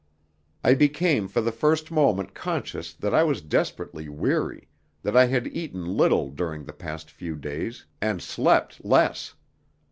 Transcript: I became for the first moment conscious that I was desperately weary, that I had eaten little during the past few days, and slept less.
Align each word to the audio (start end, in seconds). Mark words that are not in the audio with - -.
I 0.63 0.73
became 0.73 1.27
for 1.27 1.41
the 1.41 1.51
first 1.51 1.91
moment 1.91 2.33
conscious 2.33 2.91
that 2.95 3.13
I 3.13 3.21
was 3.23 3.39
desperately 3.39 4.09
weary, 4.09 4.67
that 5.03 5.15
I 5.15 5.25
had 5.27 5.45
eaten 5.55 5.85
little 5.95 6.31
during 6.31 6.63
the 6.65 6.73
past 6.73 7.11
few 7.11 7.35
days, 7.35 7.85
and 8.01 8.19
slept 8.19 8.83
less. 8.83 9.35